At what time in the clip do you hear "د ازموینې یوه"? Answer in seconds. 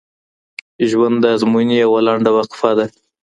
1.21-1.99